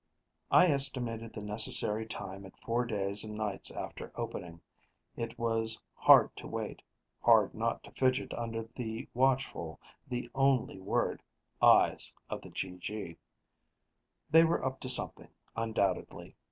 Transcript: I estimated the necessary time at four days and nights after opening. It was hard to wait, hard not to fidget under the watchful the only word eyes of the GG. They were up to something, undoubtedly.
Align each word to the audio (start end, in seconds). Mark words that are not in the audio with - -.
I 0.49 0.65
estimated 0.65 1.31
the 1.31 1.43
necessary 1.43 2.07
time 2.07 2.43
at 2.43 2.57
four 2.61 2.85
days 2.85 3.23
and 3.23 3.35
nights 3.37 3.69
after 3.69 4.11
opening. 4.15 4.59
It 5.15 5.37
was 5.37 5.79
hard 5.93 6.35
to 6.37 6.47
wait, 6.47 6.81
hard 7.21 7.53
not 7.53 7.83
to 7.83 7.91
fidget 7.91 8.33
under 8.33 8.63
the 8.63 9.07
watchful 9.13 9.79
the 10.07 10.27
only 10.33 10.79
word 10.79 11.21
eyes 11.61 12.15
of 12.31 12.41
the 12.41 12.49
GG. 12.49 13.15
They 14.31 14.43
were 14.43 14.65
up 14.65 14.79
to 14.79 14.89
something, 14.89 15.27
undoubtedly. 15.55 16.35